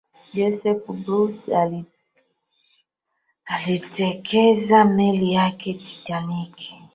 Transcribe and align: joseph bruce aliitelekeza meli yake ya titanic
joseph 0.33 0.85
bruce 0.87 1.49
aliitelekeza 3.47 4.83
meli 4.85 5.33
yake 5.33 5.69
ya 5.71 5.77
titanic 5.77 6.55